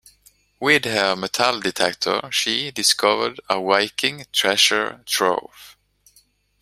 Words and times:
With 0.59 0.85
her 0.85 1.15
metal 1.15 1.59
detector 1.59 2.21
she 2.31 2.71
discovered 2.71 3.39
a 3.47 3.63
Viking 3.63 4.25
treasure 4.33 5.03
trove. 5.05 5.77